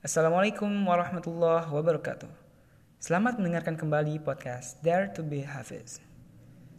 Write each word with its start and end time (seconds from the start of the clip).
Assalamualaikum 0.00 0.88
warahmatullahi 0.88 1.68
wabarakatuh. 1.68 2.32
Selamat 2.96 3.36
mendengarkan 3.36 3.76
kembali 3.76 4.24
podcast 4.24 4.80
Dare 4.80 5.12
to 5.12 5.20
be 5.20 5.44
Hafiz. 5.44 6.00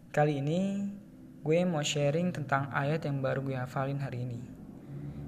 Kali 0.09 0.41
ini 0.41 0.89
gue 1.45 1.61
mau 1.61 1.85
sharing 1.85 2.33
tentang 2.33 2.73
ayat 2.73 3.05
yang 3.05 3.21
baru 3.21 3.45
gue 3.45 3.53
hafalin 3.53 4.01
hari 4.01 4.25
ini. 4.25 4.41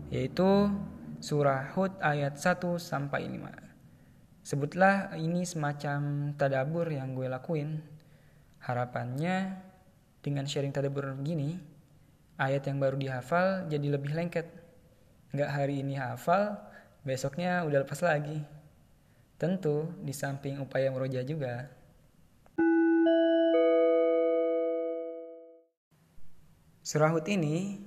Yaitu 0.09 0.73
surah 1.21 1.69
Hud 1.77 1.93
ayat 2.01 2.33
1 2.33 2.65
sampai 2.81 3.29
5. 3.29 3.61
Sebutlah 4.41 5.13
ini 5.13 5.45
semacam 5.45 6.33
tadabur 6.33 6.89
yang 6.89 7.13
gue 7.13 7.29
lakuin. 7.29 7.77
Harapannya 8.57 9.53
dengan 10.25 10.49
sharing 10.49 10.73
tadabur 10.73 11.13
gini, 11.21 11.61
ayat 12.41 12.65
yang 12.65 12.81
baru 12.81 12.97
dihafal 12.97 13.69
jadi 13.69 13.85
lebih 13.85 14.17
lengket. 14.17 14.49
Nggak 15.29 15.49
hari 15.53 15.85
ini 15.85 15.93
hafal, 15.93 16.72
besoknya 17.03 17.67
udah 17.67 17.83
lepas 17.83 17.99
lagi. 17.99 18.39
Tentu 19.35 19.91
di 19.99 20.15
samping 20.15 20.63
upaya 20.63 20.87
meroja 20.87 21.19
juga. 21.27 21.67
Surah 26.83 27.11
Hud 27.11 27.27
ini 27.27 27.79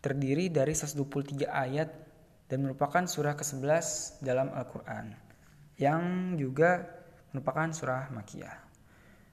terdiri 0.00 0.48
dari 0.52 0.72
123 0.72 1.48
ayat 1.48 1.88
dan 2.48 2.60
merupakan 2.60 3.04
surah 3.04 3.36
ke-11 3.40 4.20
dalam 4.20 4.52
Al-Quran 4.52 5.16
yang 5.80 6.36
juga 6.36 6.84
merupakan 7.32 7.68
surah 7.72 8.12
Makiyah. 8.12 8.56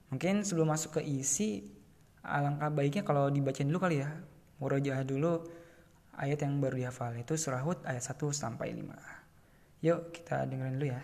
Mungkin 0.08 0.44
sebelum 0.44 0.72
masuk 0.72 1.00
ke 1.00 1.02
isi, 1.04 1.72
alangkah 2.24 2.68
baiknya 2.72 3.04
kalau 3.04 3.28
dibacain 3.28 3.68
dulu 3.68 3.80
kali 3.80 4.00
ya. 4.00 4.10
Murojaah 4.60 5.04
dulu 5.04 5.44
ayat 6.16 6.44
yang 6.44 6.60
baru 6.60 6.84
dihafal, 6.84 7.16
itu 7.16 7.36
surah 7.36 7.62
Hud 7.64 7.84
ayat 7.84 8.04
1 8.04 8.32
sampai 8.32 8.74
5. 8.74 9.21
Yuk 9.82 10.14
kita 10.14 10.46
dengerin 10.46 10.78
dulu 10.78 10.94
ya. 10.94 11.02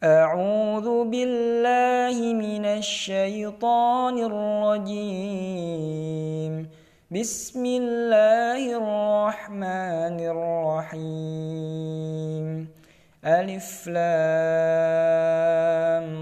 أعوذ 0.00 1.12
بالله 1.12 2.16
من 2.32 2.64
الشيطان 2.64 4.16
الرجيم 4.72 5.52
بسم 7.12 7.62
الله 7.66 8.62
الرحمن 8.80 10.16
الرحيم 10.96 12.46
ألف 13.24 13.88
لام 13.92 15.28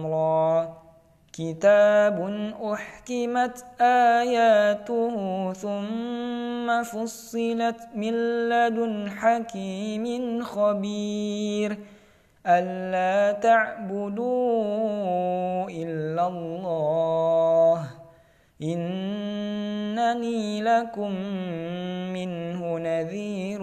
را 0.07 0.75
كتاب 1.31 2.19
أحكمت 2.59 3.57
آياته 4.19 5.15
ثم 5.55 6.48
فصلت 6.83 7.89
من 7.95 8.13
لدن 8.49 9.11
حكيم 9.11 10.45
خبير 10.45 11.79
ألا 12.47 13.33
تعبدوا 13.33 14.51
إلا 15.71 16.29
الله 16.29 17.87
إنني 18.63 20.63
لكم 20.63 21.13
منه 22.13 22.79
نذير 22.79 23.61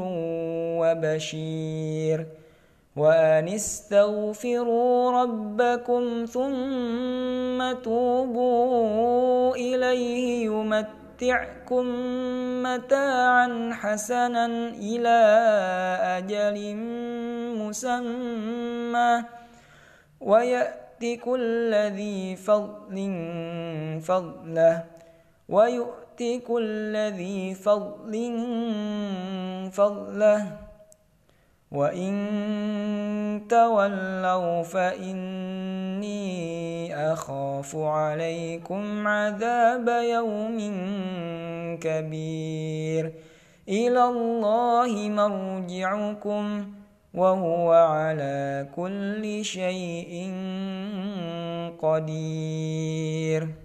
وبشير 0.79 2.25
وأن 2.95 3.47
استغفروا 3.47 5.11
ربكم 5.11 6.25
ثم 6.25 7.81
توبوا 7.83 9.55
إليه 9.55 10.49
يمتعكم 11.21 11.85
متاعا 12.63 13.71
حسنا 13.73 14.45
إلى 14.75 15.19
أجل 16.17 16.75
مسمى 17.55 19.23
ويأتي 20.21 21.17
كل 21.17 21.71
ذي 21.73 22.35
فضل 22.35 22.95
فضله 24.03 24.83
ويؤتي 25.49 26.39
كل 26.39 26.95
ذي 26.95 27.55
فضل 27.55 28.13
فضله 29.71 30.64
وإن 31.75 33.47
تولوا 33.49 34.63
فإني 34.63 36.15
أخاف 37.13 37.75
عليكم 37.75 39.07
عذاب 39.07 39.87
يوم 39.87 40.57
كبير 41.81 43.13
إلى 43.69 44.03
الله 44.03 45.09
مرجعكم 45.09 46.65
وهو 47.13 47.71
على 47.73 48.67
كل 48.75 49.45
شيء 49.45 50.31
قدير 51.81 53.64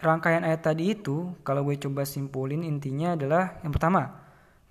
rangkaian 0.00 0.42
ayat 0.42 0.64
tadi 0.64 0.96
itu 0.96 1.36
kalau 1.44 1.64
gue 1.68 1.76
coba 1.76 2.08
simpulin 2.08 2.64
intinya 2.64 3.14
adalah 3.14 3.60
yang 3.60 3.72
pertama, 3.72 4.16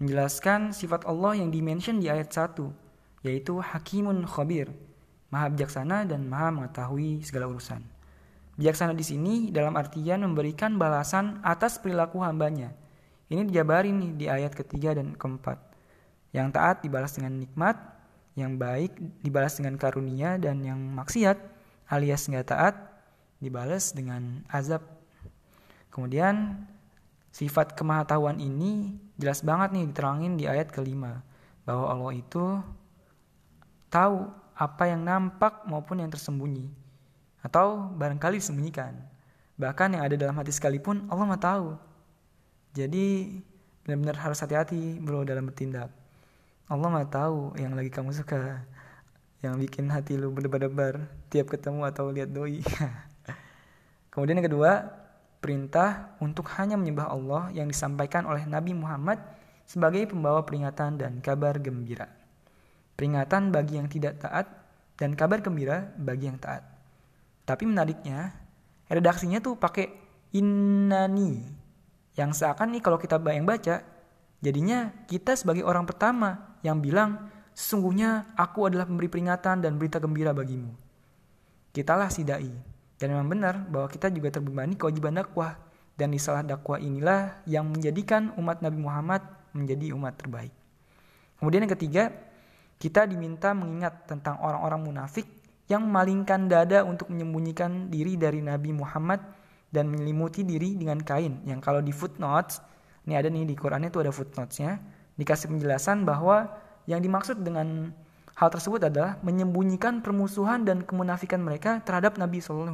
menjelaskan 0.02 0.74
sifat 0.74 1.06
Allah 1.06 1.38
yang 1.38 1.54
dimention 1.54 2.02
di 2.02 2.10
ayat 2.10 2.34
1, 2.34 2.58
yaitu 3.24 3.62
Hakimun 3.62 4.26
Khabir, 4.26 4.74
Maha 5.30 5.54
bijaksana 5.54 6.10
dan 6.10 6.26
Maha 6.26 6.50
mengetahui 6.50 7.22
segala 7.22 7.46
urusan. 7.48 7.86
Bijaksana 8.60 8.92
di 8.92 9.06
sini 9.06 9.34
dalam 9.56 9.78
artian 9.80 10.26
memberikan 10.26 10.76
balasan 10.76 11.40
atas 11.46 11.80
perilaku 11.80 12.20
hambanya. 12.20 12.76
Ini 13.30 13.46
dijabarin 13.48 13.96
nih 13.96 14.12
di 14.18 14.26
ayat 14.28 14.52
ketiga 14.52 14.98
dan 14.98 15.16
keempat. 15.16 15.62
Yang 16.36 16.48
taat 16.58 16.78
dibalas 16.84 17.14
dengan 17.16 17.40
nikmat, 17.40 17.78
yang 18.36 18.58
baik 18.58 18.98
dibalas 19.22 19.56
dengan 19.62 19.78
karunia, 19.80 20.36
dan 20.42 20.60
yang 20.66 20.82
maksiat 20.98 21.38
alias 21.88 22.28
nggak 22.28 22.52
taat 22.52 22.76
dibalas 23.40 23.96
dengan 23.96 24.44
azab. 24.52 24.99
Kemudian 25.90 26.66
sifat 27.30 27.78
kemahatauan 27.78 28.42
ini 28.42 28.98
jelas 29.20 29.46
banget 29.46 29.76
nih 29.76 29.86
diterangin 29.90 30.34
di 30.38 30.46
ayat 30.50 30.74
kelima 30.74 31.22
bahwa 31.66 31.86
Allah 31.90 32.12
itu 32.18 32.46
tahu 33.90 34.30
apa 34.58 34.84
yang 34.90 35.06
nampak 35.06 35.66
maupun 35.66 36.02
yang 36.02 36.10
tersembunyi 36.10 36.70
atau 37.42 37.90
barangkali 37.96 38.42
disembunyikan. 38.42 38.96
Bahkan 39.60 39.96
yang 39.96 40.04
ada 40.08 40.16
dalam 40.16 40.36
hati 40.40 40.56
sekalipun 40.56 41.08
Allah 41.12 41.26
mah 41.28 41.42
tahu. 41.42 41.76
Jadi 42.76 43.40
benar-benar 43.84 44.18
harus 44.22 44.40
hati-hati 44.40 45.02
bro 45.02 45.26
dalam 45.26 45.50
bertindak. 45.50 45.92
Allah 46.70 46.88
mah 46.92 47.08
tahu 47.10 47.58
yang 47.58 47.74
lagi 47.74 47.90
kamu 47.90 48.14
suka, 48.14 48.62
yang 49.42 49.58
bikin 49.58 49.90
hati 49.90 50.20
lu 50.20 50.30
berdebar-debar 50.30 51.10
tiap 51.34 51.50
ketemu 51.50 51.82
atau 51.88 52.14
lihat 52.14 52.30
doi. 52.30 52.62
Kemudian 54.14 54.38
yang 54.38 54.48
kedua, 54.52 54.86
perintah 55.40 56.16
untuk 56.20 56.52
hanya 56.60 56.76
menyembah 56.76 57.08
Allah 57.08 57.44
yang 57.56 57.72
disampaikan 57.72 58.28
oleh 58.28 58.44
Nabi 58.44 58.76
Muhammad 58.76 59.20
sebagai 59.64 60.12
pembawa 60.12 60.44
peringatan 60.44 61.00
dan 61.00 61.24
kabar 61.24 61.56
gembira. 61.60 62.12
Peringatan 63.00 63.56
bagi 63.56 63.80
yang 63.80 63.88
tidak 63.88 64.20
taat 64.20 64.48
dan 65.00 65.16
kabar 65.16 65.40
gembira 65.40 65.96
bagi 65.96 66.28
yang 66.28 66.36
taat. 66.36 66.68
Tapi 67.48 67.64
menariknya, 67.64 68.36
redaksinya 68.92 69.40
tuh 69.40 69.56
pakai 69.56 69.88
innani 70.36 71.42
yang 72.20 72.36
seakan 72.36 72.76
nih 72.76 72.84
kalau 72.84 73.00
kita 73.00 73.18
yang 73.32 73.48
baca 73.48 73.82
jadinya 74.44 74.92
kita 75.08 75.34
sebagai 75.40 75.64
orang 75.64 75.88
pertama 75.88 76.60
yang 76.62 76.84
bilang 76.84 77.32
sesungguhnya 77.56 78.36
aku 78.36 78.68
adalah 78.68 78.86
pemberi 78.86 79.08
peringatan 79.08 79.64
dan 79.64 79.80
berita 79.80 79.98
gembira 80.04 80.36
bagimu. 80.36 80.76
Kitalah 81.72 82.12
si 82.12 82.28
dai 82.28 82.52
dan 83.00 83.16
memang 83.16 83.32
benar 83.32 83.56
bahwa 83.72 83.88
kita 83.88 84.12
juga 84.12 84.30
terbebani 84.30 84.76
kewajiban 84.76 85.16
dakwah. 85.16 85.56
Dan 86.00 86.16
di 86.16 86.20
salah 86.20 86.44
dakwah 86.48 86.80
inilah 86.80 87.44
yang 87.44 87.68
menjadikan 87.68 88.32
umat 88.40 88.64
Nabi 88.64 88.80
Muhammad 88.80 89.20
menjadi 89.52 89.92
umat 89.96 90.16
terbaik. 90.16 90.52
Kemudian 91.40 91.68
yang 91.68 91.74
ketiga, 91.76 92.12
kita 92.80 93.04
diminta 93.04 93.52
mengingat 93.52 94.08
tentang 94.08 94.40
orang-orang 94.40 94.80
munafik 94.80 95.28
yang 95.68 95.84
memalingkan 95.84 96.48
dada 96.48 96.88
untuk 96.88 97.12
menyembunyikan 97.12 97.92
diri 97.92 98.16
dari 98.16 98.40
Nabi 98.40 98.72
Muhammad 98.72 99.20
dan 99.72 99.92
menyelimuti 99.92 100.48
diri 100.48 100.80
dengan 100.80 101.04
kain. 101.04 101.44
Yang 101.44 101.60
kalau 101.68 101.84
di 101.84 101.92
footnotes 101.92 102.64
ini 103.08 103.20
ada 103.20 103.28
nih 103.28 103.44
di 103.48 103.56
Qurannya 103.56 103.92
itu 103.92 104.00
ada 104.00 104.14
footnotesnya. 104.16 104.80
Dikasih 105.20 105.52
penjelasan 105.52 106.08
bahwa 106.08 106.48
yang 106.88 107.04
dimaksud 107.04 107.44
dengan 107.44 107.92
hal 108.40 108.48
tersebut 108.48 108.88
adalah 108.88 109.20
menyembunyikan 109.20 110.00
permusuhan 110.00 110.64
dan 110.64 110.88
kemunafikan 110.88 111.44
mereka 111.44 111.84
terhadap 111.84 112.16
Nabi 112.16 112.40
SAW. 112.40 112.72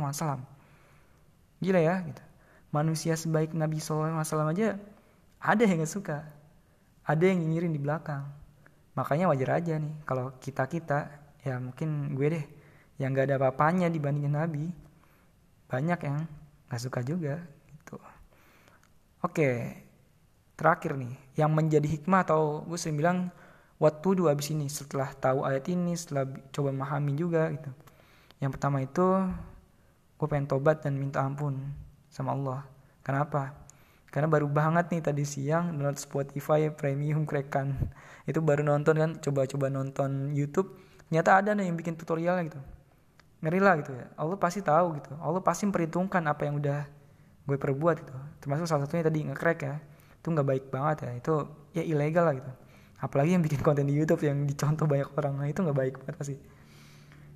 Gila 1.58 1.82
ya, 1.82 2.06
gitu. 2.06 2.22
Manusia 2.70 3.18
sebaik 3.18 3.58
Nabi 3.58 3.82
SAW 3.82 4.22
aja 4.22 4.78
ada 5.42 5.64
yang 5.66 5.82
gak 5.82 5.90
suka, 5.90 6.18
ada 7.02 7.24
yang 7.26 7.42
nyinyirin 7.42 7.74
di 7.74 7.82
belakang. 7.82 8.30
Makanya 8.94 9.26
wajar 9.32 9.58
aja 9.58 9.82
nih 9.82 9.96
kalau 10.06 10.38
kita 10.38 10.70
kita 10.70 11.10
ya 11.42 11.58
mungkin 11.58 12.14
gue 12.14 12.28
deh 12.38 12.46
yang 13.02 13.12
gak 13.12 13.32
ada 13.32 13.36
apa-apanya 13.42 13.92
dibandingin 13.92 14.34
Nabi 14.38 14.70
banyak 15.66 16.00
yang 16.06 16.18
gak 16.70 16.82
suka 16.82 17.00
juga 17.02 17.42
gitu. 17.74 17.98
Oke, 19.26 19.82
terakhir 20.54 20.94
nih 20.94 21.14
yang 21.40 21.52
menjadi 21.52 21.86
hikmah 21.86 22.22
atau 22.28 22.62
gue 22.66 22.78
sering 22.78 22.98
bilang 23.00 23.32
to 23.80 24.16
do 24.16 24.24
abis 24.32 24.56
ini? 24.56 24.72
Setelah 24.72 25.12
tahu 25.12 25.44
ayat 25.44 25.68
ini 25.68 26.00
setelah 26.00 26.24
coba 26.52 26.72
memahami 26.72 27.12
juga 27.16 27.52
gitu. 27.52 27.72
Yang 28.40 28.52
pertama 28.56 28.78
itu 28.84 29.06
gue 30.16 30.28
pengen 30.32 30.48
tobat 30.48 30.80
dan 30.80 30.96
minta 30.96 31.20
ampun 31.24 31.60
sama 32.08 32.32
Allah. 32.32 32.64
Kenapa? 33.04 33.52
Karena 34.08 34.32
baru 34.32 34.48
banget 34.48 34.96
nih 34.96 35.04
tadi 35.04 35.28
siang 35.28 35.76
download 35.76 36.00
Spotify 36.00 36.72
premium 36.72 37.28
krekan. 37.28 37.76
Itu 38.30 38.40
baru 38.40 38.64
nonton 38.64 38.96
kan 38.96 39.12
coba-coba 39.20 39.68
nonton 39.68 40.32
YouTube. 40.32 40.72
Ternyata 41.12 41.44
ada 41.44 41.52
nih 41.52 41.68
yang 41.68 41.76
bikin 41.76 42.00
tutorial 42.00 42.40
gitu. 42.48 42.58
Ngeri 43.44 43.60
lah 43.60 43.76
gitu 43.84 43.92
ya. 43.92 44.08
Allah 44.16 44.40
pasti 44.40 44.64
tahu 44.64 44.96
gitu. 45.04 45.12
Allah 45.20 45.44
pasti 45.44 45.68
memperhitungkan 45.68 46.24
apa 46.32 46.48
yang 46.48 46.64
udah 46.64 46.88
gue 47.44 47.58
perbuat 47.60 47.96
gitu. 48.08 48.16
Termasuk 48.40 48.72
salah 48.72 48.88
satunya 48.88 49.04
tadi 49.04 49.20
ngekrek 49.28 49.60
ya. 49.68 49.76
Itu 50.24 50.32
nggak 50.32 50.48
baik 50.48 50.66
banget 50.72 50.98
ya. 51.06 51.12
Itu 51.20 51.34
ya 51.76 51.84
ilegal 51.84 52.24
lah 52.24 52.36
gitu 52.40 52.65
apalagi 53.02 53.36
yang 53.36 53.44
bikin 53.44 53.60
konten 53.60 53.88
di 53.88 53.96
YouTube 53.96 54.24
yang 54.24 54.48
dicontoh 54.48 54.88
banyak 54.88 55.10
orang. 55.16 55.34
Nah 55.40 55.48
itu 55.48 55.60
nggak 55.64 55.78
baik 55.78 55.94
banget 56.04 56.16
pasti. 56.16 56.36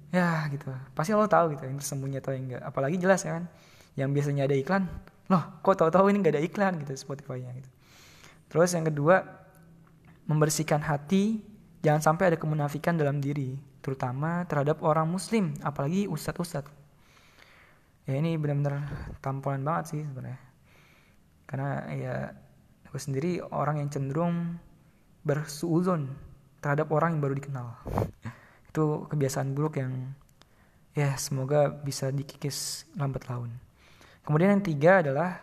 Ya 0.10 0.48
gitu. 0.50 0.72
Pasti 0.96 1.12
lo 1.14 1.30
tahu 1.30 1.56
gitu 1.56 1.64
yang 1.68 1.78
tersembunyi 1.78 2.18
atau 2.20 2.32
yang 2.34 2.44
enggak 2.50 2.62
apalagi 2.66 2.96
jelas 2.98 3.22
ya 3.28 3.38
kan 3.40 3.46
yang 4.00 4.10
biasanya 4.16 4.48
ada 4.48 4.56
iklan. 4.56 4.88
Loh 5.30 5.44
kok 5.62 5.76
tahu-tahu 5.78 6.10
ini 6.10 6.18
nggak 6.24 6.34
ada 6.40 6.44
iklan 6.44 6.74
gitu 6.84 6.92
Spotify-nya 6.96 7.52
gitu. 7.58 7.70
Terus 8.50 8.70
yang 8.74 8.86
kedua 8.88 9.22
membersihkan 10.26 10.82
hati. 10.84 11.46
Jangan 11.80 12.04
sampai 12.04 12.36
ada 12.36 12.38
kemunafikan 12.38 13.00
dalam 13.00 13.24
diri 13.24 13.56
terutama 13.80 14.44
terhadap 14.52 14.84
orang 14.84 15.08
muslim 15.08 15.56
apalagi 15.64 16.12
ustadz-ustadz. 16.12 16.68
Ya 18.04 18.20
ini 18.20 18.36
benar-benar 18.36 18.84
tampolan 19.24 19.64
banget 19.64 19.96
sih 19.96 20.02
sebenarnya. 20.04 20.42
Karena 21.48 21.70
ya 21.96 22.16
Aku 22.90 22.98
sendiri 22.98 23.38
orang 23.54 23.78
yang 23.78 23.94
cenderung 23.94 24.58
bersuuzon 25.24 26.10
terhadap 26.60 26.92
orang 26.92 27.18
yang 27.18 27.22
baru 27.24 27.36
dikenal. 27.40 27.68
Itu 28.70 29.08
kebiasaan 29.10 29.56
buruk 29.56 29.80
yang 29.80 30.14
ya 30.94 31.16
semoga 31.16 31.72
bisa 31.72 32.12
dikikis 32.12 32.90
lambat 33.00 33.28
laun. 33.32 33.52
Kemudian 34.24 34.60
yang 34.60 34.64
tiga 34.64 35.02
adalah 35.02 35.42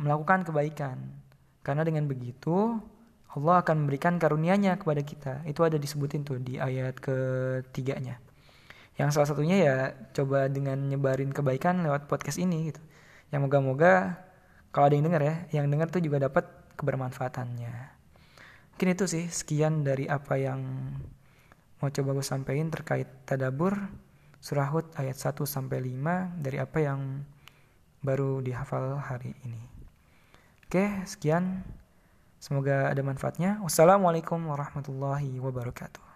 melakukan 0.00 0.44
kebaikan. 0.44 0.96
Karena 1.60 1.82
dengan 1.82 2.06
begitu 2.06 2.78
Allah 3.36 3.60
akan 3.60 3.84
memberikan 3.84 4.16
karunia-Nya 4.16 4.80
kepada 4.80 5.02
kita. 5.04 5.34
Itu 5.44 5.66
ada 5.66 5.76
disebutin 5.76 6.24
tuh 6.24 6.40
di 6.40 6.56
ayat 6.56 6.96
ketiganya. 6.96 8.16
Yang 8.96 9.08
salah 9.12 9.28
satunya 9.28 9.56
ya 9.60 9.76
coba 10.16 10.48
dengan 10.48 10.80
nyebarin 10.88 11.28
kebaikan 11.28 11.84
lewat 11.84 12.08
podcast 12.08 12.40
ini 12.40 12.72
gitu. 12.72 12.80
Yang 13.28 13.40
moga-moga 13.44 14.16
kalau 14.72 14.88
ada 14.88 14.94
yang 14.96 15.04
dengar 15.08 15.22
ya, 15.24 15.34
yang 15.52 15.66
dengar 15.68 15.92
tuh 15.92 16.00
juga 16.00 16.16
dapat 16.16 16.48
kebermanfaatannya. 16.80 17.95
Mungkin 18.76 18.92
itu 18.92 19.08
sih 19.08 19.24
sekian 19.32 19.88
dari 19.88 20.04
apa 20.04 20.36
yang 20.36 20.60
mau 21.80 21.88
coba 21.88 22.12
gue 22.12 22.20
sampaikan 22.20 22.68
terkait 22.68 23.08
tadabur 23.24 23.72
surah 24.36 24.68
Hud 24.68 24.92
ayat 25.00 25.16
1 25.16 25.32
sampai 25.48 25.80
5 25.80 26.44
dari 26.44 26.60
apa 26.60 26.84
yang 26.84 27.24
baru 28.04 28.44
dihafal 28.44 29.00
hari 29.00 29.32
ini. 29.48 29.64
Oke, 30.68 30.92
sekian. 31.08 31.64
Semoga 32.36 32.92
ada 32.92 33.00
manfaatnya. 33.00 33.64
Wassalamualaikum 33.64 34.44
warahmatullahi 34.44 35.40
wabarakatuh. 35.40 36.15